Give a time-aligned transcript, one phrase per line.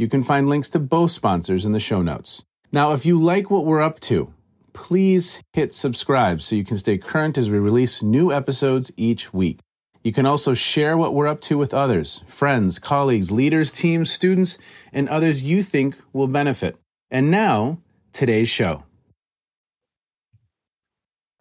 [0.00, 2.42] You can find links to both sponsors in the show notes.
[2.72, 4.32] Now, if you like what we're up to,
[4.72, 9.58] please hit subscribe so you can stay current as we release new episodes each week.
[10.02, 14.56] You can also share what we're up to with others, friends, colleagues, leaders, teams, students,
[14.90, 16.78] and others you think will benefit.
[17.10, 17.76] And now,
[18.14, 18.84] today's show.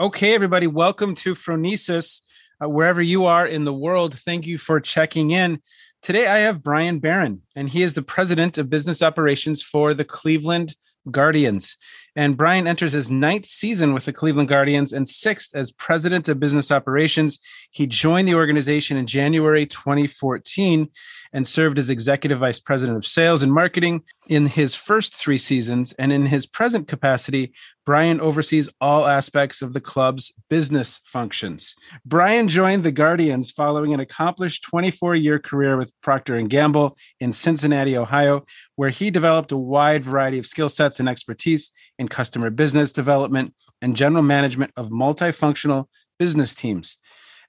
[0.01, 2.19] Okay, everybody, welcome to Phronesis.
[2.61, 5.61] Uh, wherever you are in the world, thank you for checking in.
[6.01, 10.05] Today, I have Brian Barren, and he is the president of business operations for the
[10.05, 10.75] Cleveland
[11.11, 11.77] Guardians.
[12.15, 16.39] And Brian enters his ninth season with the Cleveland Guardians and sixth as president of
[16.39, 17.39] business operations.
[17.71, 20.89] He joined the organization in January 2014
[21.31, 25.93] and served as executive vice president of sales and marketing in his first three seasons.
[25.93, 27.53] And in his present capacity,
[27.85, 31.75] Brian oversees all aspects of the club's business functions.
[32.05, 37.97] Brian joined the Guardians following an accomplished 24-year career with Procter & Gamble in Cincinnati,
[37.97, 38.45] Ohio,
[38.79, 43.53] where he developed a wide variety of skill sets and expertise in customer business development
[43.81, 46.95] and general management of multifunctional business teams.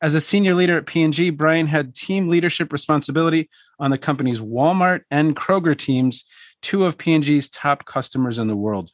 [0.02, 3.48] As a senior leader at P&G, Brian had team leadership responsibility
[3.78, 6.24] on the company's Walmart and Kroger teams,
[6.62, 8.91] two of P&G's top customers in the world.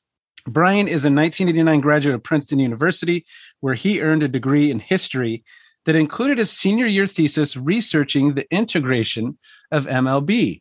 [0.47, 3.25] Brian is a 1989 graduate of Princeton University,
[3.61, 5.43] where he earned a degree in history
[5.87, 9.39] that included a senior year thesis researching the integration
[9.73, 10.61] of MLB.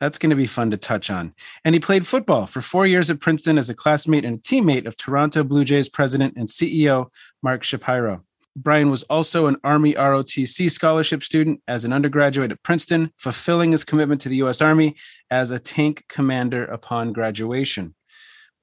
[0.00, 1.32] That's going to be fun to touch on.
[1.64, 4.86] And he played football for four years at Princeton as a classmate and a teammate
[4.86, 7.10] of Toronto Blue Jays president and CEO
[7.42, 8.20] Mark Shapiro.
[8.56, 13.84] Brian was also an Army ROTC scholarship student as an undergraduate at Princeton, fulfilling his
[13.84, 14.60] commitment to the U.S.
[14.60, 14.94] Army
[15.30, 17.94] as a tank commander upon graduation.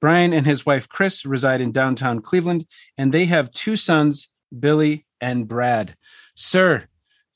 [0.00, 2.66] Brian and his wife Chris reside in downtown Cleveland,
[2.96, 4.28] and they have two sons,
[4.58, 5.94] Billy and Brad.
[6.34, 6.84] Sir,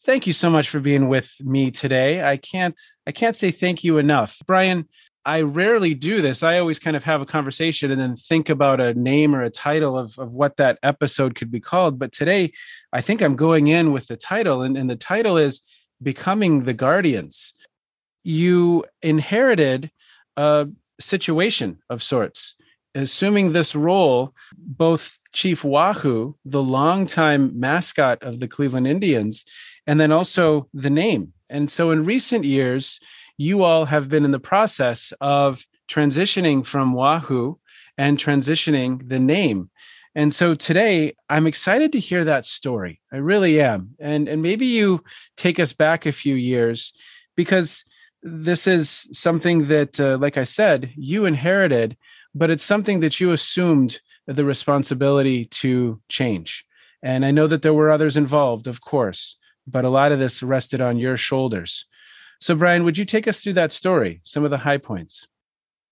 [0.04, 2.24] thank you so much for being with me today.
[2.24, 2.74] I can't
[3.06, 4.38] I can't say thank you enough.
[4.46, 4.88] Brian,
[5.24, 6.44] I rarely do this.
[6.44, 9.50] I always kind of have a conversation and then think about a name or a
[9.50, 11.98] title of, of what that episode could be called.
[11.98, 12.52] But today,
[12.92, 15.62] I think I'm going in with the title, and, and the title is
[16.00, 17.54] Becoming the Guardians.
[18.22, 19.90] You inherited
[20.36, 20.68] a
[21.00, 22.54] situation of sorts.
[22.94, 29.44] Assuming this role, both Chief Wahoo, the longtime mascot of the Cleveland Indians,
[29.86, 31.32] and then also the name.
[31.48, 33.00] And so in recent years,
[33.36, 37.58] you all have been in the process of transitioning from Wahoo
[37.98, 39.70] and transitioning the name.
[40.14, 43.00] And so today I'm excited to hear that story.
[43.12, 43.90] I really am.
[44.00, 45.04] And and maybe you
[45.36, 46.94] take us back a few years
[47.36, 47.84] because
[48.22, 51.96] this is something that, uh, like I said, you inherited,
[52.34, 56.64] but it's something that you assumed the responsibility to change.
[57.02, 59.36] And I know that there were others involved, of course,
[59.66, 61.86] but a lot of this rested on your shoulders.
[62.40, 65.26] So, Brian, would you take us through that story, some of the high points?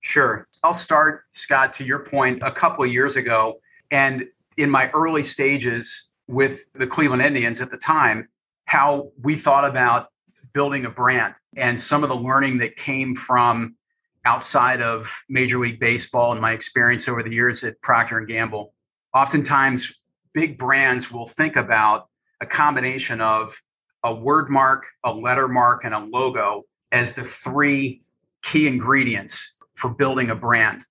[0.01, 0.47] Sure.
[0.63, 3.61] I'll start, Scott, to your point, a couple of years ago.
[3.91, 4.27] And
[4.57, 8.29] in my early stages with the Cleveland Indians at the time
[8.67, 10.09] how we thought about
[10.53, 13.77] building a brand and some of the learning that came from
[14.25, 18.73] outside of Major League Baseball and my experience over the years at Procter and Gamble.
[19.15, 19.93] Oftentimes,
[20.33, 22.09] big brands will think about
[22.41, 23.61] a combination of
[24.03, 28.03] a word mark, a letter mark, and a logo as the three
[28.43, 30.85] key ingredients for building a brand.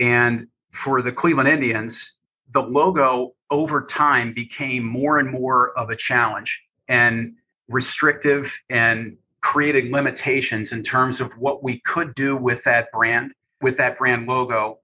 [0.00, 2.14] And for the Cleveland Indians,
[2.52, 7.34] the logo over time became more and more of a challenge and
[7.68, 13.76] restrictive and created limitations in terms of what we could do with that brand, with
[13.76, 14.78] that brand logo,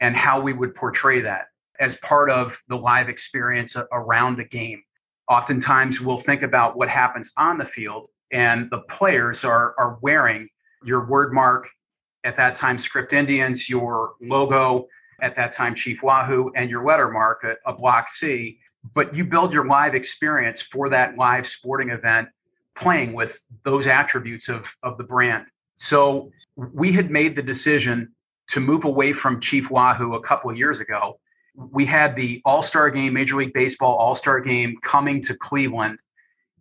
[0.00, 1.46] and how we would portray that
[1.80, 4.82] as part of the live experience around the game.
[5.28, 10.48] Oftentimes, we'll think about what happens on the field, and the players are, are wearing
[10.84, 11.68] your word mark
[12.24, 14.86] at that time, Script Indians, your logo
[15.20, 18.58] at that time, Chief Wahoo, and your letter mark, a, a block C.
[18.94, 22.28] But you build your live experience for that live sporting event
[22.74, 25.46] playing with those attributes of, of the brand.
[25.78, 28.12] So we had made the decision
[28.50, 31.18] to move away from Chief Wahoo a couple of years ago.
[31.58, 35.98] We had the All Star game, Major League Baseball All Star game coming to Cleveland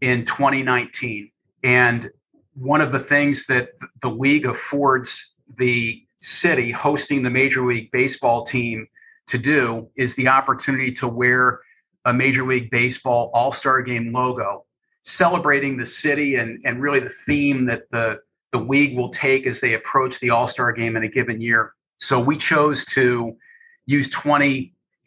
[0.01, 1.31] in 2019.
[1.63, 2.09] And
[2.55, 3.69] one of the things that
[4.01, 8.87] the league affords the city hosting the Major League Baseball team
[9.27, 11.59] to do is the opportunity to wear
[12.05, 14.65] a Major League Baseball All Star Game logo,
[15.03, 18.19] celebrating the city and, and really the theme that the,
[18.51, 21.73] the league will take as they approach the All Star Game in a given year.
[21.99, 23.35] So we chose to
[23.85, 24.09] use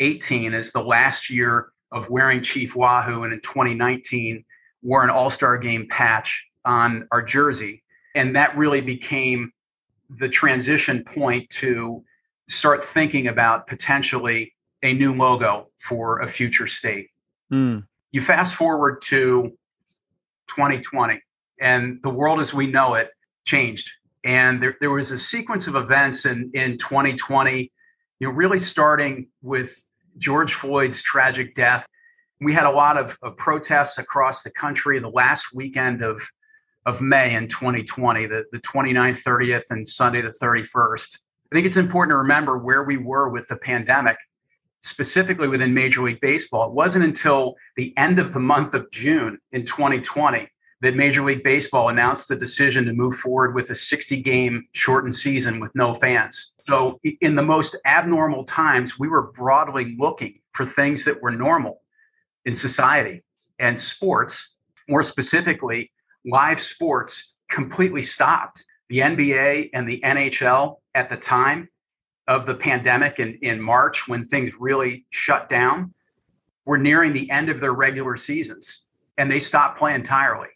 [0.00, 4.44] 2018 as the last year of wearing Chief Wahoo, and in 2019
[4.82, 7.82] wore an All Star Game patch on our jersey.
[8.14, 9.52] And that really became
[10.18, 12.02] the transition point to
[12.48, 17.08] start thinking about potentially a new logo for a future state.
[17.52, 17.84] Mm.
[18.12, 19.52] You fast forward to
[20.48, 21.20] 2020,
[21.60, 23.10] and the world as we know it
[23.44, 23.88] changed.
[24.24, 27.70] And there, there was a sequence of events in, in 2020,
[28.18, 29.82] you know, really starting with
[30.20, 31.84] George Floyd's tragic death.
[32.40, 36.22] We had a lot of, of protests across the country the last weekend of
[36.86, 41.16] of May in 2020, the, the 29th, 30th, and Sunday the 31st.
[41.52, 44.16] I think it's important to remember where we were with the pandemic,
[44.80, 46.68] specifically within Major League Baseball.
[46.68, 50.48] It wasn't until the end of the month of June in 2020
[50.80, 55.14] that Major League Baseball announced the decision to move forward with a 60 game shortened
[55.14, 56.52] season with no fans.
[56.70, 61.82] So, in the most abnormal times, we were broadly looking for things that were normal
[62.44, 63.24] in society
[63.58, 64.54] and sports,
[64.88, 65.90] more specifically,
[66.24, 68.62] live sports completely stopped.
[68.88, 71.68] The NBA and the NHL at the time
[72.28, 75.92] of the pandemic in, in March, when things really shut down,
[76.66, 78.82] were nearing the end of their regular seasons
[79.18, 80.48] and they stopped playing entirely.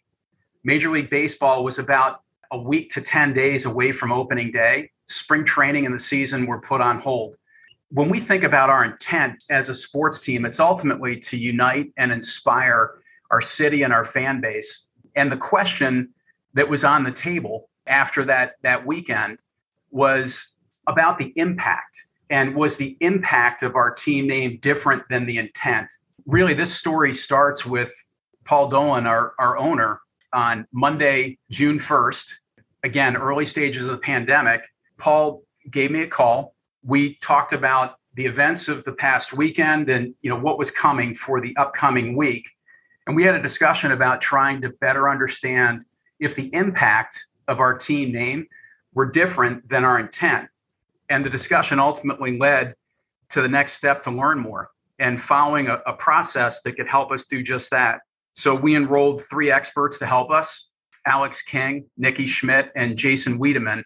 [0.63, 2.21] Major League Baseball was about
[2.53, 4.91] a week to 10 days away from opening day.
[5.07, 7.35] Spring training and the season were put on hold.
[7.89, 12.11] When we think about our intent as a sports team, it's ultimately to unite and
[12.11, 12.95] inspire
[13.31, 14.87] our city and our fan base.
[15.15, 16.13] And the question
[16.53, 19.39] that was on the table after that that weekend
[19.91, 20.47] was
[20.87, 21.97] about the impact
[22.29, 25.91] and was the impact of our team name different than the intent?
[26.25, 27.91] Really this story starts with
[28.45, 29.99] paul dolan our, our owner
[30.31, 32.27] on monday june 1st
[32.83, 34.61] again early stages of the pandemic
[34.97, 40.13] paul gave me a call we talked about the events of the past weekend and
[40.21, 42.45] you know what was coming for the upcoming week
[43.07, 45.85] and we had a discussion about trying to better understand
[46.19, 48.47] if the impact of our team name
[48.93, 50.47] were different than our intent.
[51.09, 52.73] And the discussion ultimately led
[53.29, 57.11] to the next step to learn more and following a, a process that could help
[57.11, 57.99] us do just that.
[58.33, 60.69] So we enrolled three experts to help us
[61.05, 63.83] Alex King, Nikki Schmidt, and Jason Wiedemann.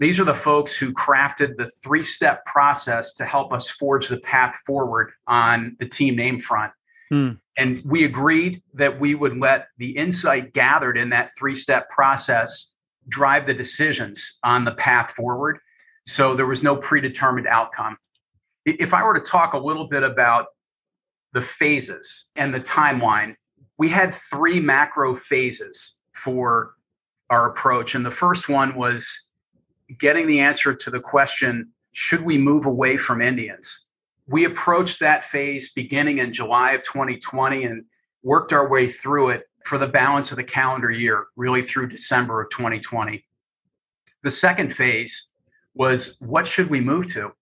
[0.00, 4.18] These are the folks who crafted the three step process to help us forge the
[4.20, 6.72] path forward on the team name front.
[7.10, 7.32] Hmm.
[7.58, 12.72] And we agreed that we would let the insight gathered in that three step process
[13.08, 15.58] drive the decisions on the path forward.
[16.06, 17.98] So there was no predetermined outcome.
[18.64, 20.46] If I were to talk a little bit about
[21.34, 23.34] the phases and the timeline,
[23.76, 26.74] we had three macro phases for
[27.28, 27.94] our approach.
[27.94, 29.26] And the first one was
[29.98, 33.86] getting the answer to the question should we move away from Indians?
[34.30, 37.84] we approached that phase beginning in July of 2020 and
[38.22, 42.40] worked our way through it for the balance of the calendar year, really through December
[42.40, 43.24] of 2020.
[44.22, 45.26] The second phase
[45.74, 47.32] was what should we move to?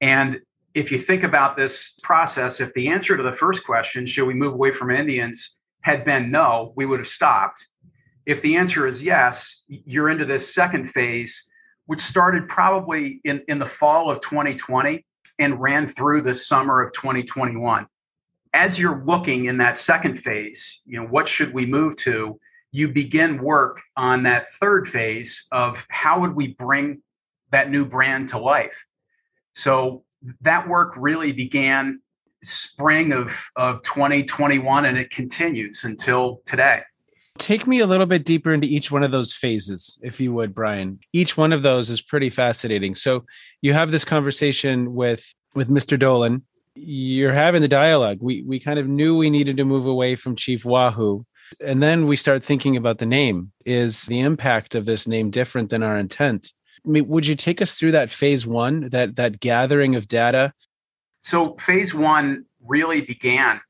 [0.00, 0.40] And
[0.74, 4.34] if you think about this process, if the answer to the first question, should we
[4.34, 7.66] move away from Indians, had been no, we would have stopped.
[8.26, 11.49] If the answer is yes, you're into this second phase,
[11.90, 15.04] which started probably in, in the fall of 2020
[15.40, 17.84] and ran through the summer of 2021.
[18.54, 22.38] As you're looking in that second phase, you know, what should we move to?
[22.70, 27.02] You begin work on that third phase of how would we bring
[27.50, 28.86] that new brand to life.
[29.54, 30.04] So
[30.42, 32.02] that work really began
[32.44, 36.82] spring of, of 2021 and it continues until today.
[37.40, 40.54] Take me a little bit deeper into each one of those phases, if you would,
[40.54, 41.00] Brian.
[41.14, 42.94] Each one of those is pretty fascinating.
[42.94, 43.24] So
[43.62, 45.98] you have this conversation with with Mr.
[45.98, 46.42] Dolan.
[46.74, 48.18] You're having the dialogue.
[48.20, 51.24] We we kind of knew we needed to move away from Chief Wahoo.
[51.64, 53.52] And then we start thinking about the name.
[53.64, 56.52] Is the impact of this name different than our intent?
[56.84, 60.52] I mean, would you take us through that phase one, that that gathering of data?
[61.20, 63.62] So phase one really began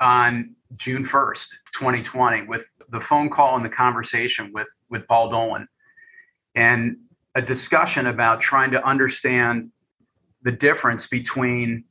[0.00, 5.68] on June 1st, 2020, with the phone call and the conversation with with Paul Dolan
[6.54, 6.96] and
[7.34, 9.70] a discussion about trying to understand
[10.42, 11.84] the difference between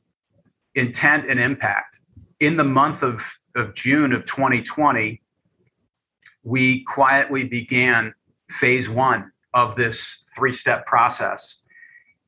[0.74, 1.98] intent and impact.
[2.40, 3.22] In the month of,
[3.56, 5.20] of June of 2020,
[6.44, 8.14] we quietly began
[8.50, 11.62] phase one of this three step process.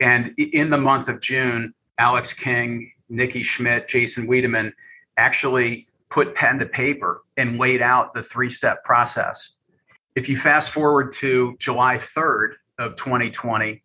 [0.00, 4.72] And in the month of June, Alex King, Nikki Schmidt, Jason Wiedemann
[5.16, 9.56] actually put pen to paper and laid out the three step process.
[10.14, 13.82] If you fast forward to July 3rd of 2020,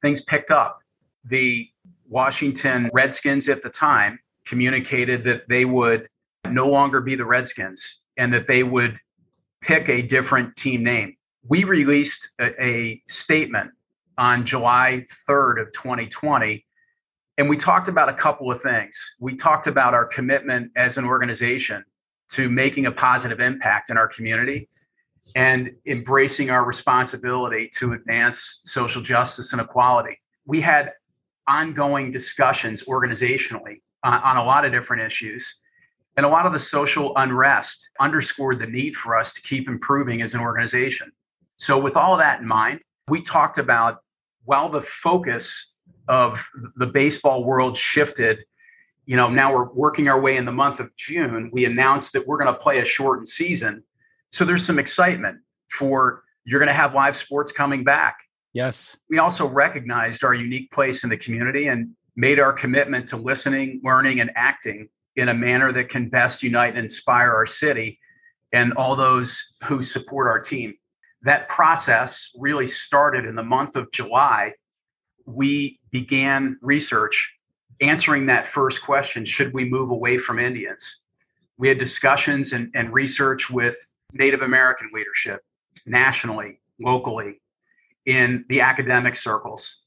[0.00, 0.80] things picked up.
[1.24, 1.68] The
[2.08, 6.08] Washington Redskins at the time communicated that they would
[6.48, 8.98] no longer be the Redskins and that they would
[9.60, 11.14] pick a different team name
[11.48, 13.70] we released a, a statement
[14.16, 16.64] on July 3rd of 2020
[17.38, 18.98] and we talked about a couple of things.
[19.20, 21.84] We talked about our commitment as an organization
[22.32, 24.68] to making a positive impact in our community
[25.36, 30.18] and embracing our responsibility to advance social justice and equality.
[30.46, 30.92] We had
[31.46, 35.54] ongoing discussions organizationally on, on, a lot of different issues.
[36.16, 40.22] And a lot of the social unrest underscored the need for us to keep improving
[40.22, 41.12] as an organization.
[41.58, 43.98] So, with all that in mind, we talked about
[44.44, 45.72] while the focus
[46.08, 46.44] of
[46.76, 48.44] the baseball world shifted,
[49.06, 51.50] you know, now we're working our way in the month of June.
[51.52, 53.82] We announced that we're going to play a shortened season.
[54.30, 55.38] So, there's some excitement
[55.70, 58.18] for you're going to have live sports coming back.
[58.52, 58.96] Yes.
[59.08, 63.80] We also recognized our unique place in the community and made our commitment to listening,
[63.84, 67.98] learning, and acting in a manner that can best unite and inspire our city
[68.52, 70.74] and all those who support our team
[71.22, 74.54] that process really started in the month of July.
[75.26, 77.34] We began research
[77.80, 81.00] answering that first question should we move away from Indians?
[81.56, 83.76] We had discussions and, and research with
[84.12, 85.40] Native American leadership
[85.86, 87.40] nationally, locally,
[88.06, 89.80] in the academic circles.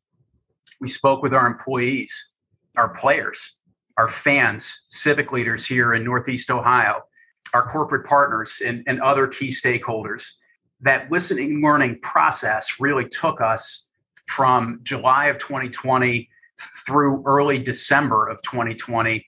[0.80, 2.30] We spoke with our employees,
[2.76, 3.54] our players,
[3.98, 7.04] our fans, civic leaders here in Northeast Ohio,
[7.54, 10.32] our corporate partners, and, and other key stakeholders
[10.82, 13.90] that listening learning process really took us
[14.36, 16.30] from July of 2020
[16.86, 19.26] through early December of 2020.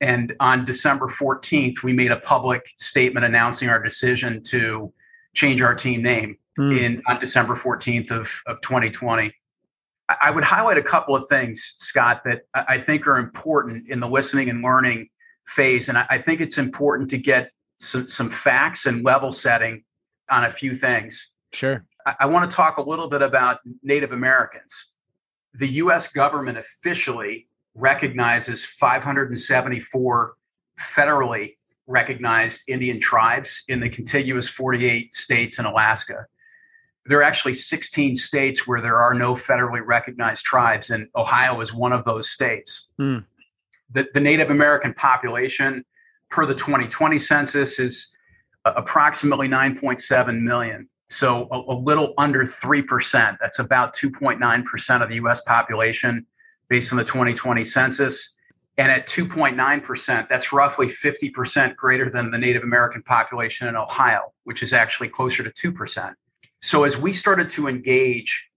[0.00, 4.92] And on December 14th, we made a public statement announcing our decision to
[5.34, 6.78] change our team name mm.
[6.78, 9.34] in on December 14th of, of 2020.
[10.22, 14.08] I would highlight a couple of things, Scott, that I think are important in the
[14.08, 15.08] listening and learning
[15.48, 15.88] phase.
[15.88, 19.82] And I think it's important to get some, some facts and level setting
[20.30, 21.28] on a few things.
[21.52, 21.84] Sure.
[22.06, 24.72] I, I want to talk a little bit about Native Americans.
[25.54, 30.34] The US government officially recognizes 574
[30.80, 36.26] federally recognized Indian tribes in the contiguous 48 states in Alaska.
[37.06, 41.72] There are actually 16 states where there are no federally recognized tribes, and Ohio is
[41.72, 42.88] one of those states.
[43.00, 43.24] Mm.
[43.92, 45.84] The, the Native American population,
[46.28, 48.08] per the 2020 census, is
[48.64, 50.88] approximately 9.7 million.
[51.08, 53.36] So a, a little under 3%.
[53.40, 56.26] That's about 2.9% of the US population
[56.68, 58.34] based on the 2020 census.
[58.78, 64.62] And at 2.9%, that's roughly 50% greater than the Native American population in Ohio, which
[64.62, 66.14] is actually closer to 2%.
[66.60, 68.50] So as we started to engage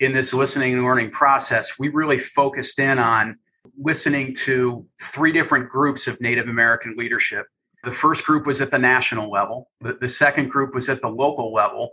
[0.00, 3.38] in this listening and learning process, we really focused in on
[3.78, 7.46] listening to three different groups of Native American leadership
[7.84, 11.08] the first group was at the national level, the, the second group was at the
[11.08, 11.92] local level,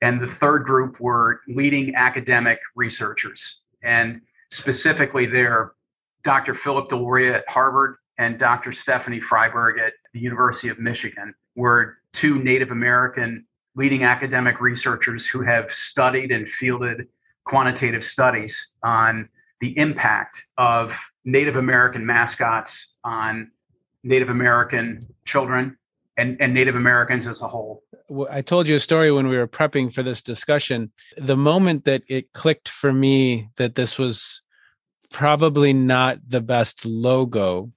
[0.00, 3.60] and the third group were leading academic researchers.
[3.82, 4.20] And
[4.50, 5.72] specifically, there,
[6.24, 6.54] Dr.
[6.54, 8.72] Philip Deloria at Harvard and Dr.
[8.72, 15.42] Stephanie Fryberg at the University of Michigan were two Native American leading academic researchers who
[15.42, 17.08] have studied and fielded
[17.44, 19.28] quantitative studies on
[19.60, 23.50] the impact of Native American mascots on
[24.04, 25.76] Native American children
[26.16, 27.82] and, and Native Americans as a whole.
[28.30, 30.92] I told you a story when we were prepping for this discussion.
[31.16, 34.42] The moment that it clicked for me that this was
[35.12, 37.70] probably not the best logo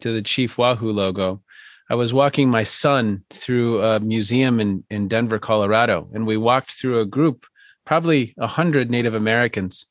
[0.00, 1.42] to the Chief Wahoo logo,
[1.88, 6.72] I was walking my son through a museum in, in Denver, Colorado, and we walked
[6.72, 7.46] through a group,
[7.84, 9.86] probably a hundred Native Americans,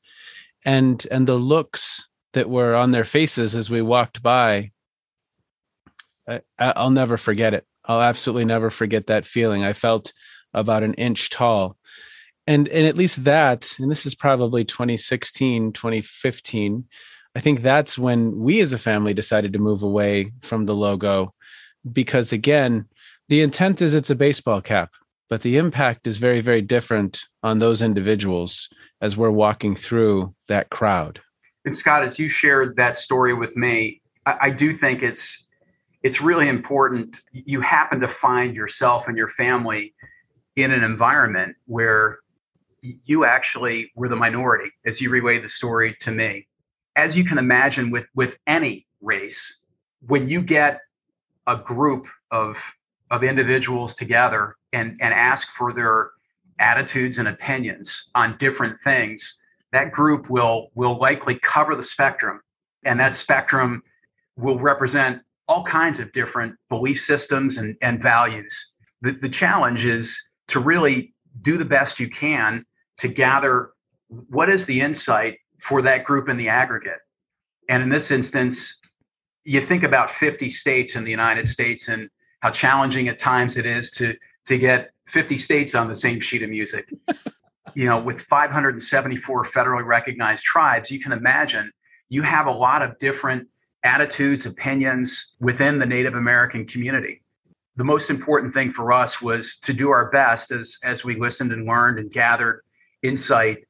[0.64, 4.70] and and the looks that were on their faces as we walked by,
[6.30, 7.66] I, I'll never forget it.
[7.84, 9.64] I'll absolutely never forget that feeling.
[9.64, 10.12] I felt
[10.54, 11.76] about an inch tall.
[12.46, 16.84] And and at least that, and this is probably 2016, 2015,
[17.36, 21.30] I think that's when we as a family decided to move away from the logo
[21.90, 22.86] because again,
[23.28, 24.90] the intent is it's a baseball cap,
[25.28, 28.68] but the impact is very, very different on those individuals
[29.00, 31.20] as we're walking through that crowd.
[31.64, 35.46] And Scott, as you shared that story with me, I, I do think it's
[36.02, 37.20] it's really important.
[37.32, 39.94] You happen to find yourself and your family
[40.56, 42.18] in an environment where
[42.82, 46.46] you actually were the minority as you relay the story to me.
[46.96, 49.58] As you can imagine with with any race,
[50.06, 50.80] when you get
[51.46, 52.58] a group of
[53.10, 56.10] of individuals together and and ask for their
[56.58, 59.40] attitudes and opinions on different things
[59.72, 62.40] that group will will likely cover the spectrum
[62.84, 63.82] and that spectrum
[64.36, 70.18] will represent all kinds of different belief systems and, and values the, the challenge is
[70.48, 72.64] to really do the best you can
[72.98, 73.70] to gather
[74.28, 77.00] what is the insight for that group in the aggregate
[77.68, 78.78] and in this instance
[79.44, 82.08] you think about 50 states in the United States and
[82.40, 86.42] how challenging at times it is to to get 50 states on the same sheet
[86.42, 86.92] of music.
[87.74, 91.70] you know, with 574 federally recognized tribes, you can imagine
[92.08, 93.48] you have a lot of different
[93.84, 97.22] attitudes, opinions within the Native American community.
[97.76, 101.52] The most important thing for us was to do our best as as we listened
[101.52, 102.62] and learned and gathered
[103.02, 103.66] insight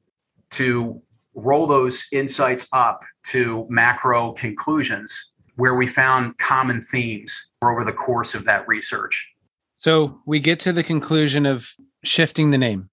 [0.52, 1.00] to
[1.34, 8.34] roll those insights up to macro conclusions where we found common themes over the course
[8.34, 9.28] of that research.
[9.76, 11.70] So we get to the conclusion of
[12.02, 12.90] shifting the name,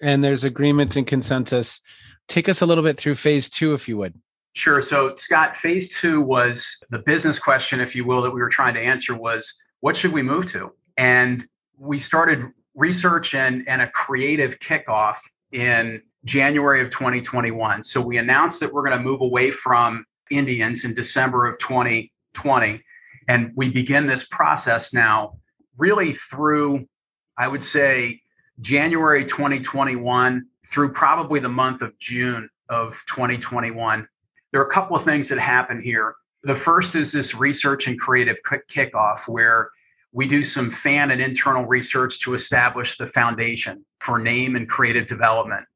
[0.00, 1.80] and there's agreement and consensus.
[2.28, 4.14] Take us a little bit through phase two, if you would.
[4.56, 4.80] Sure.
[4.80, 8.72] So, Scott, phase two was the business question, if you will, that we were trying
[8.72, 10.72] to answer was what should we move to?
[10.96, 11.46] And
[11.78, 12.42] we started
[12.74, 15.16] research and, and a creative kickoff
[15.52, 17.82] in January of 2021.
[17.82, 22.82] So, we announced that we're going to move away from Indians in December of 2020.
[23.28, 25.36] And we begin this process now,
[25.76, 26.88] really through,
[27.36, 28.22] I would say,
[28.62, 34.08] January 2021 through probably the month of June of 2021.
[34.56, 36.14] There are a couple of things that happen here.
[36.42, 38.38] The first is this research and creative
[38.70, 39.68] kickoff, where
[40.12, 45.08] we do some fan and internal research to establish the foundation for name and creative
[45.08, 45.66] development.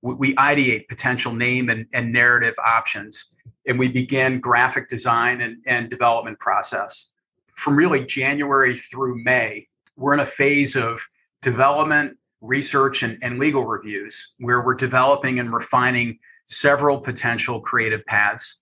[0.00, 3.26] We ideate potential name and, and narrative options
[3.66, 7.10] and we begin graphic design and, and development process.
[7.54, 9.68] From really January through May,
[9.98, 11.02] we're in a phase of
[11.42, 18.58] development, research, and, and legal reviews where we're developing and refining several potential creative paths.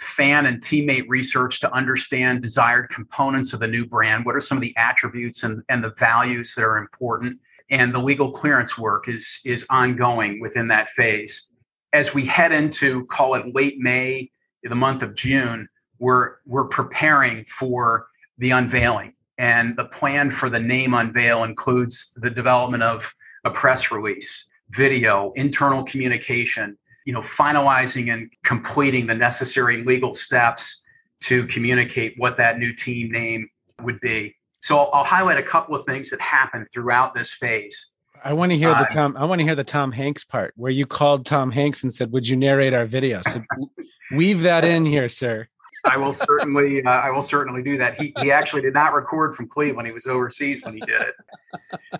[0.00, 4.24] Fan and teammate research to understand desired components of the new brand.
[4.24, 7.38] What are some of the attributes and, and the values that are important?
[7.68, 11.48] And the legal clearance work is, is ongoing within that phase.
[11.92, 14.30] As we head into, call it late May,
[14.62, 18.06] the month of June, we're we're preparing for
[18.38, 19.14] the unveiling.
[19.38, 23.14] And the plan for the name unveil includes the development of
[23.44, 30.82] a press release, video, internal communication, you know, finalizing and completing the necessary legal steps
[31.22, 33.48] to communicate what that new team name
[33.82, 34.34] would be.
[34.62, 37.88] So I'll, I'll highlight a couple of things that happened throughout this phase.
[38.22, 39.16] I want to hear the uh, Tom.
[39.16, 42.12] I want to hear the Tom Hanks part where you called Tom Hanks and said,
[42.12, 43.42] "Would you narrate our video?" So
[44.12, 45.48] weave that in here, sir.
[45.84, 46.84] I will certainly.
[46.84, 48.00] Uh, I will certainly do that.
[48.00, 49.86] He he actually did not record from Cleveland.
[49.86, 51.14] He was overseas when he did it.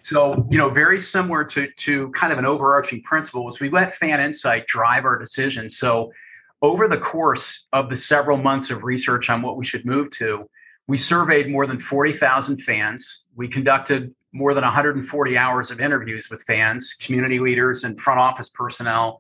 [0.03, 3.95] So you know, very similar to to kind of an overarching principle is we let
[3.95, 5.71] fan insight drive our decision.
[5.71, 6.13] So
[6.63, 10.49] over the course of the several months of research on what we should move to,
[10.87, 13.25] we surveyed more than forty thousand fans.
[13.35, 18.49] We conducted more than 140 hours of interviews with fans, community leaders, and front office
[18.49, 19.19] personnel.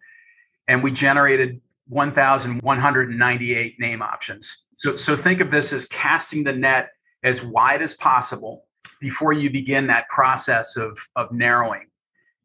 [0.68, 4.64] And we generated 1,198 name options.
[4.76, 6.90] So, so think of this as casting the net
[7.22, 8.64] as wide as possible
[9.00, 11.86] before you begin that process of, of narrowing.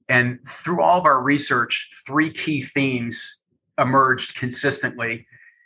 [0.10, 3.40] And through all of our research, three key themes
[3.80, 5.26] emerged consistently.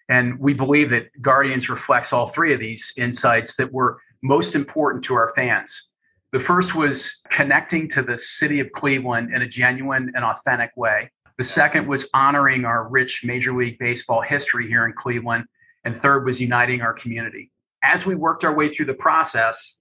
[0.09, 5.03] And we believe that Guardians reflects all three of these insights that were most important
[5.05, 5.87] to our fans.
[6.31, 11.11] The first was connecting to the city of Cleveland in a genuine and authentic way.
[11.39, 15.45] The second was honoring our rich Major League Baseball history here in Cleveland.
[15.85, 17.49] And third was uniting our community.
[17.81, 19.77] As we worked our way through the process,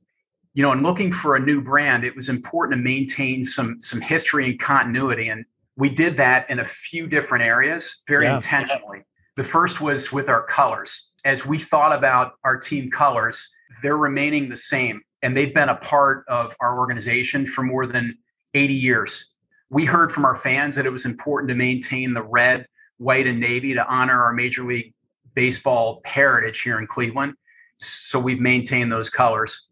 [0.54, 4.00] you know, in looking for a new brand, it was important to maintain some some
[4.00, 5.30] history and continuity.
[5.30, 5.44] And
[5.76, 8.36] we did that in a few different areas very yeah.
[8.36, 9.02] intentionally.
[9.34, 11.08] The first was with our colors.
[11.24, 13.48] As we thought about our team colors,
[13.82, 18.16] they're remaining the same and they've been a part of our organization for more than
[18.54, 19.32] 80 years.
[19.70, 23.38] We heard from our fans that it was important to maintain the red, white, and
[23.38, 24.94] navy to honor our Major League
[25.34, 27.34] Baseball heritage here in Cleveland.
[27.76, 29.68] So we've maintained those colors.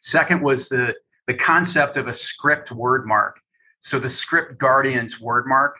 [0.00, 0.94] Second was the,
[1.26, 3.40] the concept of a script word mark.
[3.80, 5.76] So the script Guardians word mark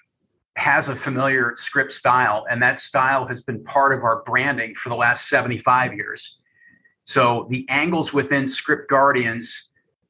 [0.56, 4.88] has a familiar script style, and that style has been part of our branding for
[4.88, 6.38] the last 75 years.
[7.04, 9.67] So the angles within Script Guardians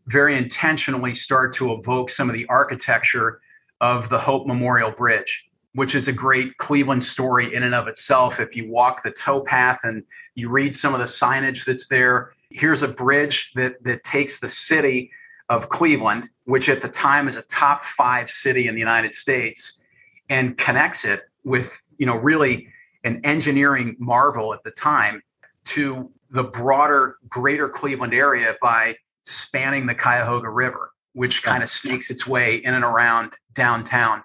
[0.09, 3.41] very intentionally start to evoke some of the architecture
[3.81, 8.41] of the Hope Memorial Bridge, which is a great Cleveland story in and of itself.
[8.41, 10.03] If you walk the towpath and
[10.35, 14.49] you read some of the signage that's there, here's a bridge that that takes the
[14.49, 15.11] city
[15.51, 19.81] of Cleveland, which at the time is a top five city in the United States,
[20.29, 22.69] and connects it with, you know, really
[23.05, 25.23] an engineering marvel at the time
[25.65, 28.97] to the broader greater Cleveland area by
[29.29, 34.23] spanning the Cuyahoga River, which kind of snakes its way in and around downtown.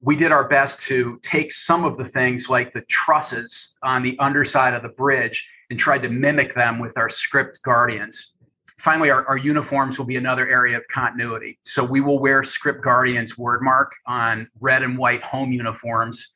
[0.00, 4.18] We did our best to take some of the things like the trusses on the
[4.18, 8.32] underside of the bridge and tried to mimic them with our script guardians.
[8.78, 11.58] Finally, our, our uniforms will be another area of continuity.
[11.64, 16.28] So we will wear script guardians wordmark on red and white home uniforms,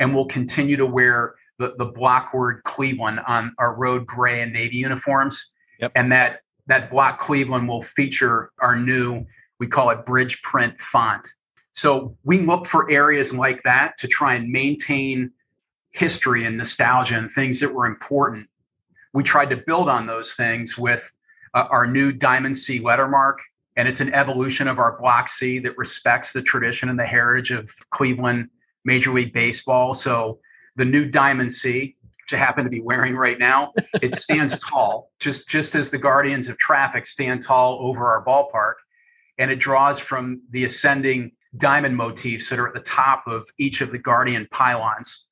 [0.00, 4.52] and we'll continue to wear the, the block word Cleveland on our road gray and
[4.52, 5.52] navy uniforms.
[5.78, 5.92] Yep.
[5.94, 9.24] And that that block Cleveland will feature our new,
[9.58, 11.28] we call it bridge print font.
[11.72, 15.32] So we look for areas like that to try and maintain
[15.90, 18.48] history and nostalgia and things that were important.
[19.12, 21.12] We tried to build on those things with
[21.54, 23.36] uh, our new Diamond C lettermark,
[23.76, 27.50] and it's an evolution of our Block C that respects the tradition and the heritage
[27.50, 28.50] of Cleveland
[28.84, 29.94] Major League Baseball.
[29.94, 30.40] So
[30.76, 31.96] the new Diamond C,
[32.32, 36.48] I happen to be wearing right now, it stands tall, just just as the Guardians
[36.48, 38.74] of Traffic stand tall over our ballpark,
[39.38, 43.80] and it draws from the ascending diamond motifs that are at the top of each
[43.80, 45.26] of the Guardian pylons.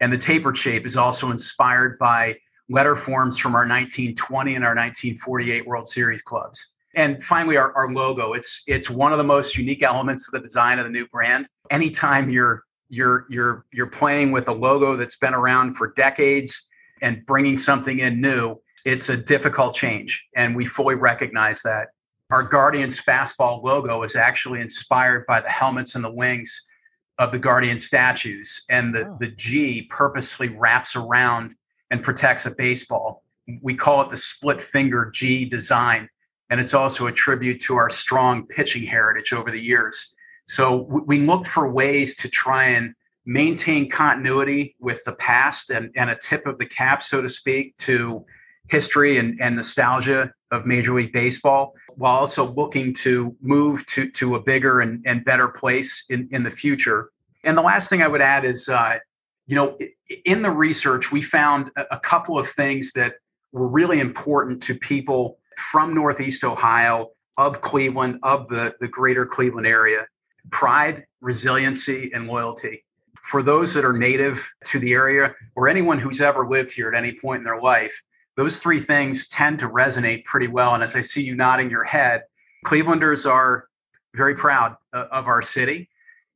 [0.00, 2.36] And the tapered shape is also inspired by
[2.68, 6.72] letter forms from our 1920 and our 1948 World Series clubs.
[6.94, 8.32] And finally, our, our logo.
[8.32, 11.46] It's it's one of the most unique elements of the design of the new brand.
[11.70, 16.66] Anytime you're you're you're you're playing with a logo that's been around for decades
[17.02, 20.24] and bringing something in new it's a difficult change.
[20.36, 21.88] And we fully recognize that.
[22.30, 26.62] Our guardians fastball logo is actually inspired by the helmets and the wings
[27.18, 28.62] of the guardian statues.
[28.70, 29.16] And the, oh.
[29.18, 31.56] the g purposely wraps around
[31.90, 33.24] and protects a baseball.
[33.60, 36.08] We call it the split finger g design.
[36.50, 40.14] And it's also a tribute to our strong pitching heritage over the years
[40.46, 46.10] so we look for ways to try and maintain continuity with the past and, and
[46.10, 48.24] a tip of the cap, so to speak, to
[48.68, 54.36] history and, and nostalgia of Major League Baseball, while also looking to move to, to
[54.36, 57.10] a bigger and, and better place in, in the future.
[57.42, 58.98] And the last thing I would add is, uh,
[59.48, 59.76] you know,
[60.24, 63.14] in the research, we found a couple of things that
[63.52, 69.66] were really important to people from Northeast Ohio, of Cleveland, of the, the greater Cleveland
[69.66, 70.06] area
[70.50, 72.84] pride, resiliency, and loyalty.
[73.22, 76.94] For those that are native to the area or anyone who's ever lived here at
[76.94, 78.02] any point in their life,
[78.36, 80.74] those three things tend to resonate pretty well.
[80.74, 82.22] And as I see you nodding your head,
[82.64, 83.68] Clevelanders are
[84.14, 85.88] very proud of our city.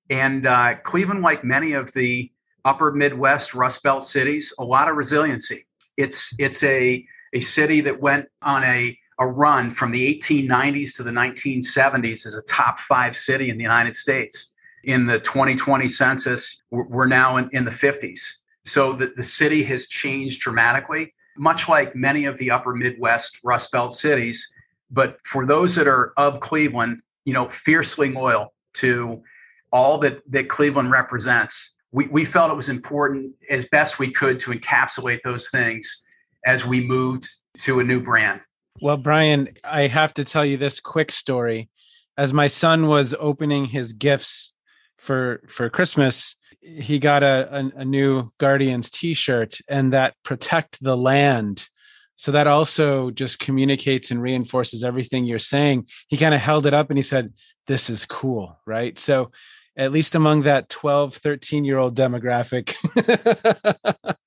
[0.08, 2.30] And uh, Cleveland, like many of the
[2.64, 5.66] upper Midwest Rust Belt cities, a lot of resiliency.
[5.96, 11.02] It's it's a a city that went on a a run from the 1890s to
[11.02, 14.50] the 1970s as a top five city in the United States.
[14.84, 18.20] In the 2020 census, we're now in, in the 50s.
[18.64, 23.70] So the, the city has changed dramatically, much like many of the upper Midwest Rust
[23.72, 24.48] Belt cities.
[24.90, 29.22] But for those that are of Cleveland, you know, fiercely loyal to
[29.70, 34.40] all that, that Cleveland represents, we, we felt it was important as best we could
[34.40, 36.04] to encapsulate those things
[36.46, 37.28] as we moved
[37.58, 38.40] to a new brand.
[38.82, 41.68] Well, Brian, I have to tell you this quick story.
[42.16, 44.52] As my son was opening his gifts
[44.96, 50.96] for for Christmas, he got a, a, a new Guardians T-shirt, and that protect the
[50.96, 51.68] land.
[52.16, 55.86] So that also just communicates and reinforces everything you're saying.
[56.08, 57.34] He kind of held it up and he said,
[57.66, 58.98] "This is cool," right?
[58.98, 59.30] So
[59.76, 62.74] at least among that 12 13 year old demographic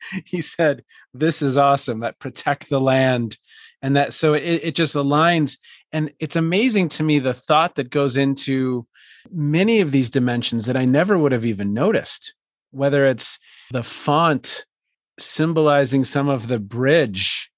[0.25, 3.37] he said this is awesome that protect the land
[3.83, 5.59] and that so it, it just aligns
[5.91, 8.87] and it's amazing to me the thought that goes into
[9.31, 12.33] many of these dimensions that i never would have even noticed
[12.71, 13.37] whether it's
[13.71, 14.65] the font
[15.19, 17.51] symbolizing some of the bridge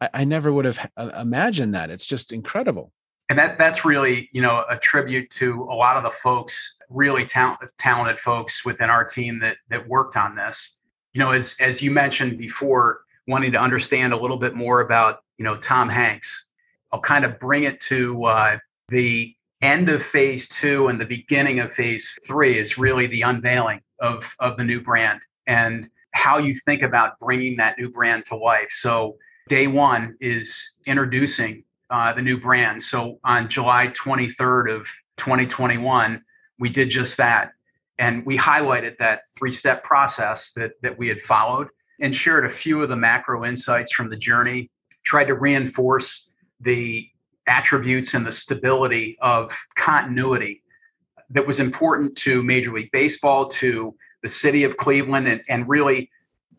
[0.00, 2.92] I, I never would have uh, imagined that it's just incredible.
[3.28, 7.26] And that that's really you know a tribute to a lot of the folks really
[7.26, 10.76] talent, talented folks within our team that that worked on this.
[11.12, 15.20] You know as as you mentioned before wanting to understand a little bit more about
[15.38, 16.46] you know tom hanks
[16.92, 18.58] i'll kind of bring it to uh,
[18.88, 23.80] the end of phase two and the beginning of phase three is really the unveiling
[24.00, 28.36] of of the new brand and how you think about bringing that new brand to
[28.36, 29.16] life so
[29.48, 32.82] day one is introducing uh, the new brand.
[32.82, 36.22] So on July 23rd of 2021,
[36.58, 37.52] we did just that.
[37.98, 41.68] And we highlighted that three step process that, that we had followed
[42.00, 44.70] and shared a few of the macro insights from the journey,
[45.04, 46.28] tried to reinforce
[46.60, 47.08] the
[47.46, 50.62] attributes and the stability of continuity
[51.30, 56.10] that was important to Major League Baseball, to the city of Cleveland, and, and really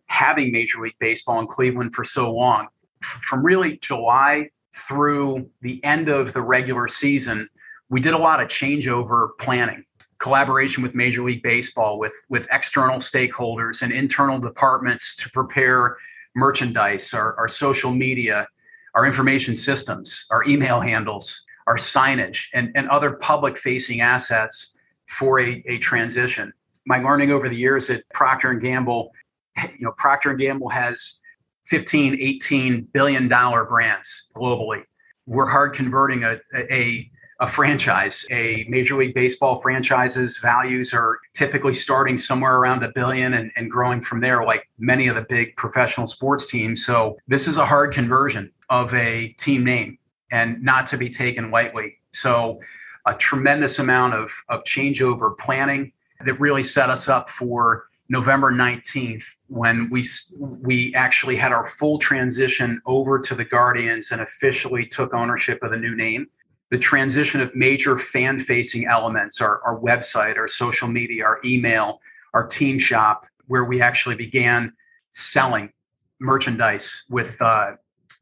[0.08, 2.68] having Major League Baseball in Cleveland for so long.
[3.02, 4.50] From really July
[4.88, 7.50] through the end of the regular season,
[7.90, 9.84] we did a lot of changeover planning,
[10.20, 15.98] collaboration with Major League Baseball, with, with external stakeholders and internal departments to prepare
[16.36, 18.48] merchandise, our, our social media,
[18.96, 24.76] our information systems, our email handles, our signage, and, and other public facing assets
[25.08, 26.52] for a, a transition.
[26.86, 29.12] My learning over the years at Procter and Gamble,
[29.58, 31.20] you know, Procter and Gamble has
[31.66, 34.84] 15, 18 billion dollar brands globally.
[35.26, 38.26] We're hard converting a, a, a franchise.
[38.32, 43.70] A Major League Baseball franchise's values are typically starting somewhere around a billion and, and
[43.70, 46.86] growing from there, like many of the big professional sports teams.
[46.86, 49.98] So this is a hard conversion of a team name
[50.32, 51.98] and not to be taken lightly.
[52.12, 52.60] So
[53.06, 55.94] a tremendous amount of, of changeover planning
[56.26, 60.06] that really set us up for November 19th when we
[60.40, 65.72] we actually had our full transition over to the Guardians and officially took ownership of
[65.72, 66.28] the new name.
[66.70, 72.02] The transition of major fan facing elements, our, our website, our social media, our email,
[72.34, 74.74] our team shop, where we actually began
[75.14, 75.72] selling
[76.20, 77.72] merchandise with uh,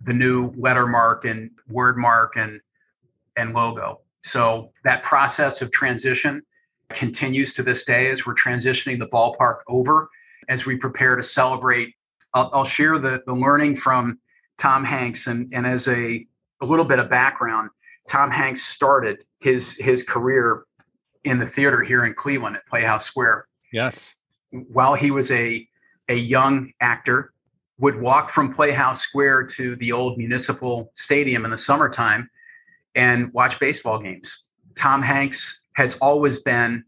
[0.01, 2.61] the new lettermark and word mark and
[3.35, 4.01] and logo.
[4.23, 6.41] So that process of transition
[6.89, 10.09] continues to this day as we're transitioning the ballpark over
[10.49, 11.93] as we prepare to celebrate.
[12.33, 14.19] I'll, I'll share the, the learning from
[14.57, 16.25] Tom Hanks and, and as a,
[16.61, 17.69] a little bit of background,
[18.07, 20.63] Tom Hanks started his his career
[21.23, 23.47] in the theater here in Cleveland at Playhouse Square.
[23.73, 24.13] Yes.
[24.51, 25.67] While he was a
[26.07, 27.33] a young actor,
[27.77, 32.29] would walk from Playhouse Square to the old municipal stadium in the summertime
[32.95, 34.43] and watch baseball games.
[34.75, 36.83] Tom Hanks has always been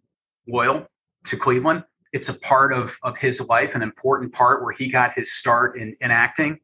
[0.48, 0.88] loyal
[1.26, 1.84] to Cleveland.
[2.14, 5.78] It's a part of, of his life, an important part where he got his start
[5.78, 6.58] in, in acting.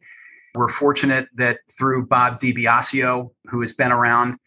[0.56, 4.38] We're fortunate that through Bob DiBiasio, who has been around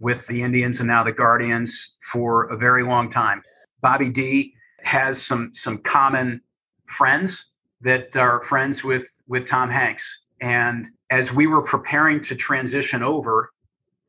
[0.00, 3.42] with the Indians and now the Guardians for a very long time,
[3.80, 6.40] Bobby D has some some common
[6.86, 7.46] friends
[7.80, 10.22] that are friends with with Tom Hanks.
[10.40, 13.50] And as we were preparing to transition over,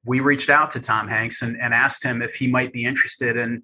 [0.05, 3.37] we reached out to Tom Hanks and, and asked him if he might be interested
[3.37, 3.63] in,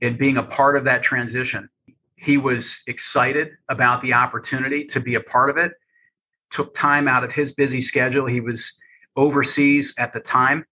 [0.00, 1.68] in being a part of that transition.
[2.16, 5.72] He was excited about the opportunity to be a part of it,
[6.50, 8.26] took time out of his busy schedule.
[8.26, 8.72] He was
[9.16, 10.66] overseas at the time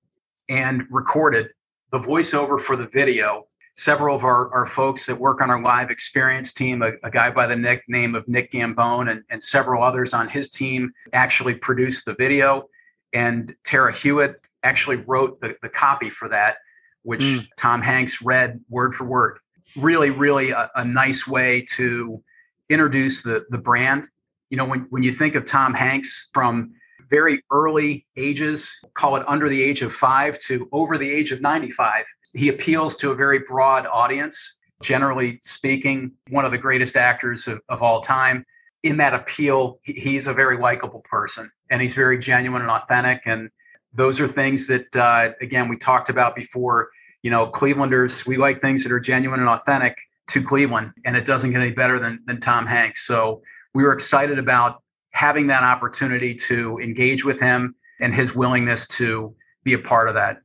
[0.48, 1.50] and recorded
[1.90, 3.46] the voiceover for the video.
[3.74, 7.30] Several of our, our folks that work on our live experience team, a, a guy
[7.30, 12.04] by the nickname of Nick Gambone, and, and several others on his team actually produced
[12.04, 12.68] the video.
[13.12, 16.56] And Tara Hewitt actually wrote the, the copy for that,
[17.02, 17.46] which mm.
[17.56, 19.38] Tom Hanks read word for word.
[19.76, 22.22] Really, really a, a, nice way to
[22.68, 24.08] introduce the, the brand.
[24.50, 26.72] You know, when, when you think of Tom Hanks from
[27.10, 31.40] very early ages, call it under the age of five to over the age of
[31.40, 34.54] 95, he appeals to a very broad audience.
[34.80, 38.44] generally speaking, one of the greatest actors of, of all time.
[38.84, 43.22] In that appeal, he's a very likable person and he's very genuine and authentic.
[43.26, 43.50] And
[43.92, 46.90] those are things that, uh, again, we talked about before.
[47.22, 49.96] You know, Clevelanders, we like things that are genuine and authentic
[50.28, 53.04] to Cleveland, and it doesn't get any better than, than Tom Hanks.
[53.04, 53.42] So
[53.74, 54.82] we were excited about
[55.18, 60.14] having that opportunity to engage with him and his willingness to be a part of
[60.14, 60.36] that.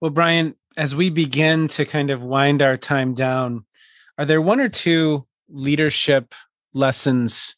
[0.00, 3.64] Well, Brian, as we begin to kind of wind our time down,
[4.18, 6.34] are there one or two leadership
[6.74, 7.54] lessons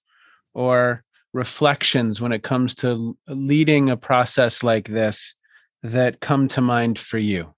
[0.53, 1.03] or
[1.33, 5.35] reflections when it comes to leading a process like this
[5.83, 7.55] that come to mind for you?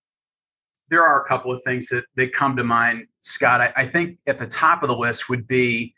[0.88, 3.60] There are a couple of things that, that come to mind, Scott.
[3.60, 5.94] I, I think at the top of the list would be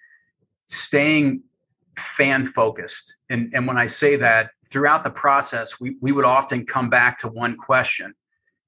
[0.69, 1.43] staying
[1.97, 3.17] fan focused.
[3.31, 7.19] And, and when I say that, throughout the process, we, we would often come back
[7.19, 8.15] to one question.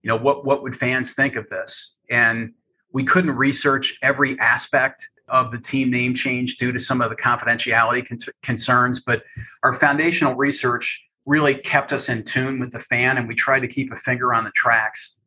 [0.02, 1.94] You know, what, what would fans think of this?
[2.10, 2.52] And
[2.92, 7.16] we couldn't research every aspect of the team name change due to some of the
[7.16, 9.24] confidentiality con- concerns, but
[9.62, 13.68] our foundational research really kept us in tune with the fan and we tried to
[13.68, 15.18] keep a finger on the tracks.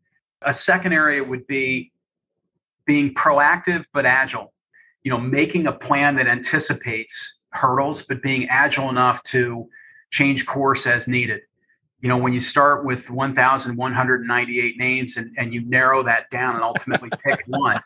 [0.43, 1.91] A second area would be
[2.85, 4.53] being proactive but agile.
[5.03, 9.67] You know, making a plan that anticipates hurdles, but being agile enough to
[10.11, 11.41] change course as needed.
[11.99, 16.63] You know, when you start with 1,198 names and, and you narrow that down and
[16.63, 17.81] ultimately pick one,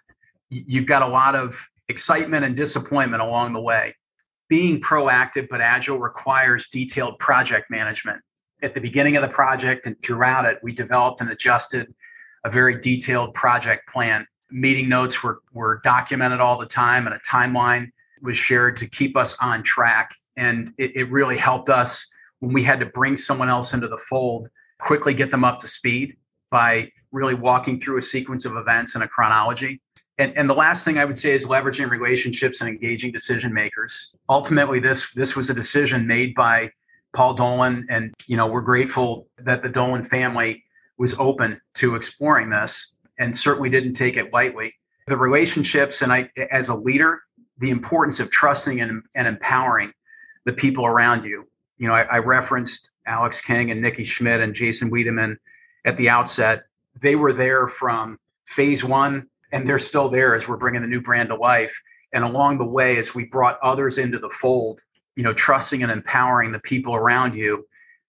[0.49, 3.95] you've got a lot of excitement and disappointment along the way.
[4.49, 8.19] Being proactive but agile requires detailed project management.
[8.61, 11.93] At the beginning of the project and throughout it, we developed and adjusted
[12.43, 14.27] a very detailed project plan.
[14.51, 19.17] Meeting notes were, were documented all the time and a timeline was shared to keep
[19.17, 20.11] us on track.
[20.37, 22.07] And it, it really helped us
[22.39, 25.67] when we had to bring someone else into the fold, quickly get them up to
[25.67, 26.17] speed
[26.49, 29.81] by really walking through a sequence of events and a chronology.
[30.17, 34.13] And, and the last thing I would say is leveraging relationships and engaging decision makers.
[34.29, 36.71] Ultimately, this this was a decision made by
[37.13, 40.63] Paul Dolan, and you know we're grateful that the Dolan family
[40.97, 44.75] was open to exploring this, and certainly didn't take it lightly.
[45.07, 47.21] The relationships, and I, as a leader,
[47.57, 49.93] the importance of trusting and, and empowering
[50.45, 51.47] the people around you.
[51.77, 55.37] You know, I, I referenced Alex King and Nikki Schmidt and Jason Wiedemann
[55.85, 56.63] at the outset.
[56.99, 61.01] They were there from phase one, and they're still there as we're bringing the new
[61.01, 61.79] brand to life.
[62.13, 64.81] And along the way, as we brought others into the fold,
[65.15, 67.65] you know, trusting and empowering the people around you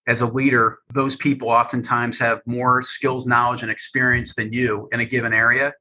[0.06, 5.00] as a leader, those people oftentimes have more skills, knowledge, and experience than you in
[5.00, 5.72] a given area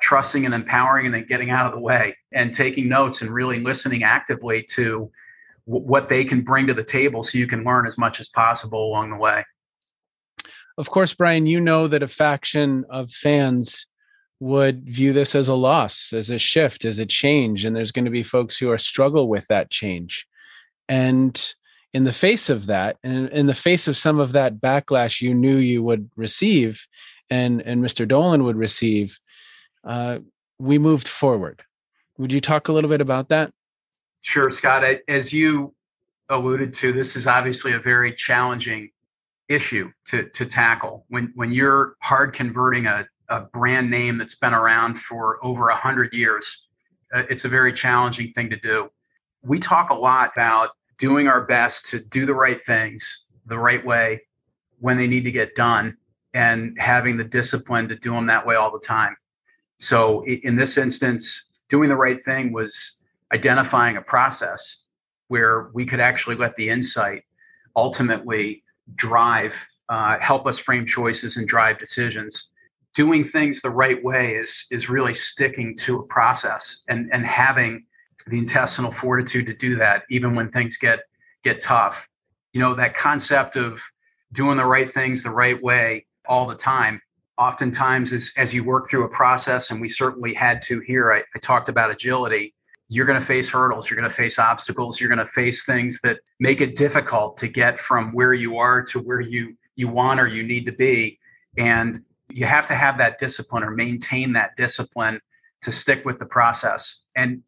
[0.00, 3.60] trusting and empowering and then getting out of the way and taking notes and really
[3.60, 5.10] listening actively to
[5.66, 8.28] w- what they can bring to the table so you can learn as much as
[8.28, 9.44] possible along the way.
[10.76, 13.86] Of course, Brian, you know that a faction of fans
[14.40, 17.64] would view this as a loss, as a shift, as a change.
[17.64, 20.26] And there's going to be folks who are struggle with that change.
[20.88, 21.54] And
[21.92, 25.34] in the face of that, and in the face of some of that backlash you
[25.34, 26.86] knew you would receive
[27.30, 28.06] and, and Mr.
[28.06, 29.18] Dolan would receive,
[29.88, 30.18] uh,
[30.58, 31.62] we moved forward.
[32.18, 33.52] Would you talk a little bit about that?
[34.20, 34.84] Sure, Scott.
[35.08, 35.74] As you
[36.28, 38.90] alluded to, this is obviously a very challenging
[39.48, 41.06] issue to, to tackle.
[41.08, 46.12] When, when you're hard converting a, a brand name that's been around for over 100
[46.12, 46.66] years,
[47.14, 48.90] uh, it's a very challenging thing to do.
[49.42, 53.84] We talk a lot about doing our best to do the right things the right
[53.84, 54.20] way
[54.80, 55.96] when they need to get done
[56.34, 59.16] and having the discipline to do them that way all the time.
[59.78, 62.96] So in this instance, doing the right thing was
[63.32, 64.84] identifying a process
[65.28, 67.24] where we could actually let the insight
[67.76, 68.64] ultimately
[68.94, 69.54] drive,
[69.88, 72.50] uh, help us frame choices and drive decisions.
[72.94, 77.84] Doing things the right way is is really sticking to a process and and having
[78.26, 81.00] the intestinal fortitude to do that, even when things get
[81.44, 82.08] get tough.
[82.52, 83.80] You know that concept of
[84.32, 87.00] doing the right things the right way all the time
[87.38, 91.22] oftentimes as, as you work through a process and we certainly had to here I,
[91.34, 92.54] I talked about agility
[92.88, 96.00] you're going to face hurdles you're going to face obstacles you're going to face things
[96.02, 100.20] that make it difficult to get from where you are to where you you want
[100.20, 101.18] or you need to be.
[101.56, 105.20] And you have to have that discipline or maintain that discipline
[105.62, 107.00] to stick with the process.
[107.16, 107.42] And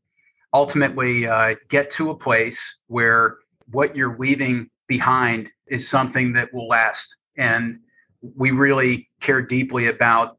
[0.54, 3.36] ultimately uh, get to a place where
[3.70, 7.16] what you're leaving behind is something that will last.
[7.36, 7.80] And
[8.22, 10.38] we really care deeply about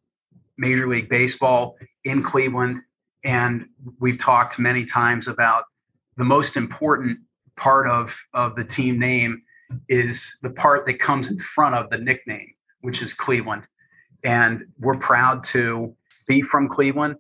[0.58, 2.82] Major League Baseball in Cleveland.
[3.24, 3.66] And
[4.00, 5.66] we've talked many times about
[6.18, 7.20] the most important
[7.56, 9.42] part of, of the team name
[9.88, 13.64] is the part that comes in front of the nickname, which is Cleveland.
[14.24, 15.96] And we're proud to
[16.28, 17.16] be from Cleveland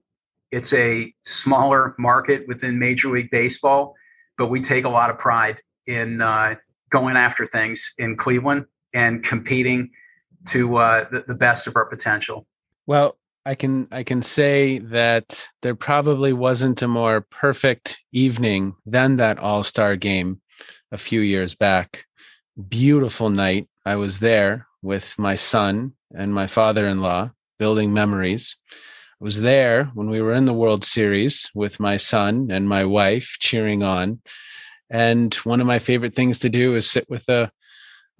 [0.51, 3.95] It's a smaller market within Major League Baseball,
[4.37, 5.57] but we take a lot of pride
[5.87, 6.55] in uh,
[6.89, 9.89] going after things in Cleveland and competing
[10.47, 12.45] to uh, the, the best of our potential.
[12.87, 19.15] Well, I can I can say that there probably wasn't a more perfect evening than
[19.15, 20.41] that All-Star game
[20.91, 22.05] a few years back.
[22.69, 23.67] Beautiful night.
[23.85, 28.57] I was there with my son and my father-in-law building memories.
[28.71, 32.85] I was there when we were in the World Series with my son and my
[32.85, 34.19] wife cheering on.
[34.89, 37.51] And one of my favorite things to do is sit with a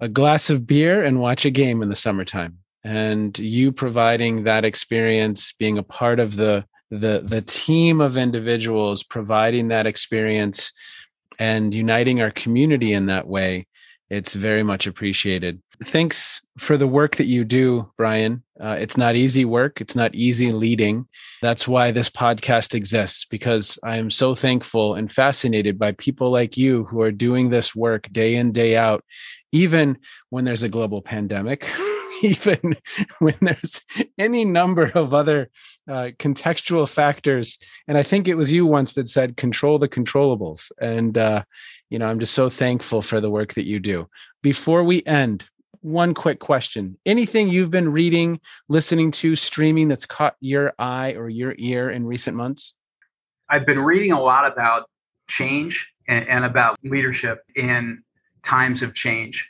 [0.02, 2.58] a glass of beer and watch a game in the summertime.
[2.84, 9.02] And you providing that experience being a part of the the the team of individuals
[9.02, 10.72] providing that experience
[11.38, 13.66] and uniting our community in that way
[14.10, 19.16] it's very much appreciated thanks for the work that you do brian uh, it's not
[19.16, 21.06] easy work it's not easy leading
[21.40, 26.56] that's why this podcast exists because i am so thankful and fascinated by people like
[26.56, 29.04] you who are doing this work day in day out
[29.52, 29.98] even
[30.30, 31.68] when there's a global pandemic,
[32.22, 32.74] even
[33.18, 33.82] when there's
[34.18, 35.50] any number of other
[35.88, 37.58] uh, contextual factors.
[37.86, 40.72] And I think it was you once that said, control the controllables.
[40.80, 41.44] And, uh,
[41.90, 44.08] you know, I'm just so thankful for the work that you do.
[44.42, 45.44] Before we end,
[45.82, 51.28] one quick question anything you've been reading listening to streaming that's caught your eye or
[51.28, 52.74] your ear in recent months
[53.50, 54.86] i've been reading a lot about
[55.28, 58.02] change and, and about leadership in
[58.42, 59.48] times of change,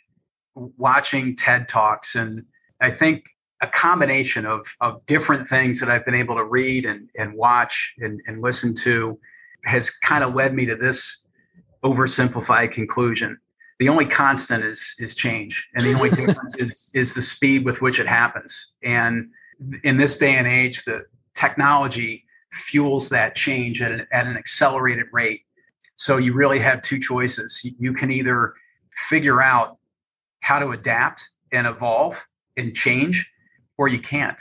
[0.55, 2.15] watching TED Talks.
[2.15, 2.45] And
[2.81, 3.25] I think
[3.61, 7.95] a combination of, of different things that I've been able to read and, and watch
[7.99, 9.19] and, and listen to
[9.65, 11.25] has kind of led me to this
[11.85, 13.39] oversimplified conclusion.
[13.83, 17.83] The only constant is is change, and the only difference is is the speed with
[17.83, 18.75] which it happens.
[18.85, 19.31] And
[19.83, 25.07] in this day and age, the technology fuels that change at an, at an accelerated
[25.11, 25.41] rate.
[25.97, 27.61] So you really have two choices.
[27.65, 28.55] You can either
[29.09, 29.79] figure out
[30.43, 32.25] how to adapt and evolve
[32.57, 33.29] and change,
[33.79, 34.41] or you can't.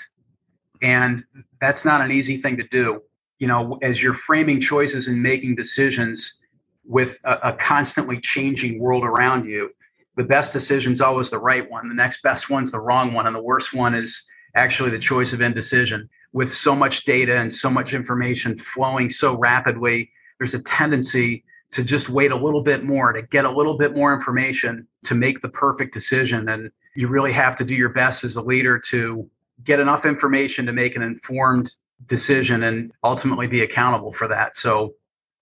[0.83, 1.23] And
[1.59, 3.01] that's not an easy thing to do.
[3.39, 6.37] You know, as you're framing choices and making decisions
[6.85, 9.71] with a, a constantly changing world around you,
[10.17, 11.87] the best decision is always the right one.
[11.87, 13.27] The next best one's the wrong one.
[13.27, 14.23] And the worst one is
[14.55, 16.09] actually the choice of indecision.
[16.33, 21.83] With so much data and so much information flowing so rapidly, there's a tendency to
[21.83, 25.41] just wait a little bit more to get a little bit more information to make
[25.41, 29.29] the perfect decision and you really have to do your best as a leader to
[29.63, 31.73] get enough information to make an informed
[32.07, 34.93] decision and ultimately be accountable for that so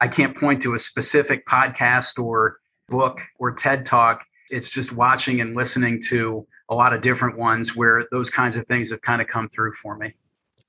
[0.02, 5.42] i can't point to a specific podcast or book or ted talk it's just watching
[5.42, 9.22] and listening to a lot of different ones where those kinds of things have kind
[9.22, 10.14] of come through for me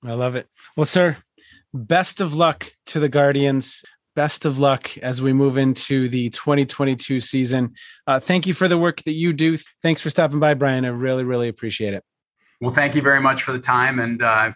[0.05, 1.17] i love it well sir
[1.73, 3.83] best of luck to the guardians
[4.15, 7.75] best of luck as we move into the 2022 season.
[8.07, 9.57] Uh, thank you for the work that you do.
[9.83, 10.85] Thanks for stopping by, Brian.
[10.85, 12.05] I really, really appreciate it.
[12.61, 13.99] Well, thank you very much for the time.
[13.99, 14.53] And uh,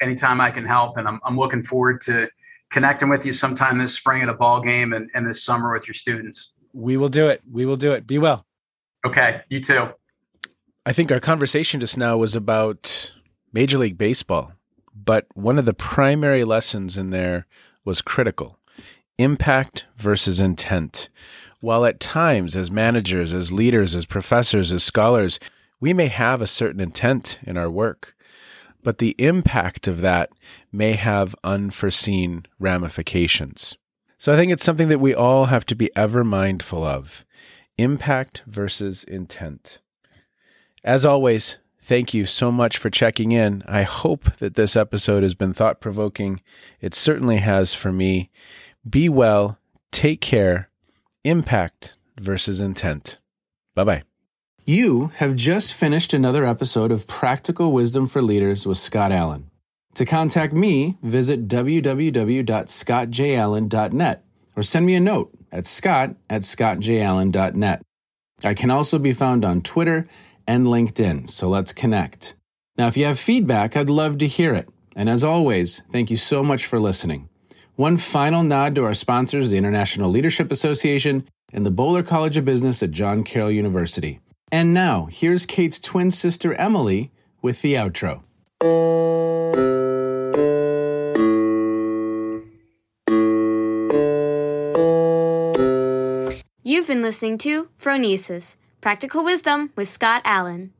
[0.00, 2.28] anytime I can help, and I'm, I'm looking forward to
[2.70, 5.86] connecting with you sometime this spring at a ball game and, and this summer with
[5.86, 6.52] your students.
[6.72, 7.42] We will do it.
[7.50, 8.06] We will do it.
[8.06, 8.46] Be well.
[9.04, 9.40] Okay.
[9.48, 9.88] You too.
[10.86, 13.12] I think our conversation just now was about
[13.52, 14.52] Major League Baseball,
[14.94, 17.46] but one of the primary lessons in there
[17.84, 18.58] was critical
[19.18, 21.10] impact versus intent.
[21.60, 25.38] While at times, as managers, as leaders, as professors, as scholars,
[25.78, 28.16] we may have a certain intent in our work,
[28.82, 30.30] but the impact of that
[30.72, 33.76] may have unforeseen ramifications.
[34.18, 37.24] So I think it's something that we all have to be ever mindful of
[37.78, 39.80] impact versus intent.
[40.84, 43.62] As always, thank you so much for checking in.
[43.66, 46.40] I hope that this episode has been thought provoking.
[46.80, 48.30] It certainly has for me.
[48.88, 49.58] Be well,
[49.90, 50.68] take care,
[51.24, 53.18] impact versus intent.
[53.74, 54.09] Bye bye.
[54.70, 59.50] You have just finished another episode of Practical Wisdom for Leaders with Scott Allen.
[59.94, 67.82] To contact me, visit www.scottjallen.net or send me a note at scott at scottjallen.net.
[68.44, 70.06] I can also be found on Twitter
[70.46, 72.36] and LinkedIn, so let's connect.
[72.76, 74.68] Now, if you have feedback, I'd love to hear it.
[74.94, 77.28] And as always, thank you so much for listening.
[77.74, 82.44] One final nod to our sponsors, the International Leadership Association and the Boler College of
[82.44, 84.20] Business at John Carroll University.
[84.52, 88.22] And now, here's Kate's twin sister Emily with the outro.
[96.64, 100.72] You've been listening to Phronesis Practical Wisdom with Scott Allen.